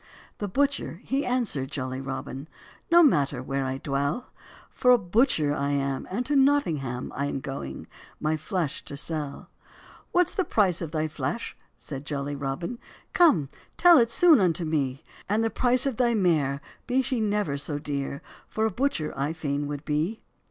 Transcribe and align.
The 0.39 0.47
butcher 0.47 0.99
he 1.03 1.27
answer'd 1.27 1.69
jolly 1.69 2.01
Robin, 2.01 2.47
"No 2.89 3.03
matter 3.03 3.43
where 3.43 3.63
I 3.65 3.77
dwell; 3.77 4.31
For 4.71 4.89
a 4.89 4.97
butcher 4.97 5.53
I 5.53 5.69
am, 5.73 6.07
and 6.09 6.25
to 6.25 6.35
Nottingham 6.35 7.11
I 7.13 7.27
am 7.27 7.39
going, 7.39 7.85
my 8.19 8.35
flesh 8.35 8.83
to 8.85 8.97
sell." 8.97 9.51
"What's 10.11 10.33
[the] 10.33 10.43
price 10.43 10.81
of 10.81 10.89
thy 10.89 11.07
flesh?" 11.07 11.55
said 11.77 12.07
jolly 12.07 12.35
Robin, 12.35 12.79
"Come, 13.13 13.49
tell 13.77 13.99
it 13.99 14.09
soon 14.09 14.39
unto 14.39 14.65
me; 14.65 15.03
And 15.29 15.43
the 15.43 15.51
price 15.51 15.85
of 15.85 15.97
thy 15.97 16.15
mare, 16.15 16.61
be 16.87 17.03
she 17.03 17.19
never 17.21 17.55
so 17.55 17.77
dear, 17.77 18.23
For 18.47 18.65
a 18.65 18.71
butcher 18.71 19.13
fain 19.35 19.67
would 19.67 19.81
I 19.81 19.85
be." 19.85 20.23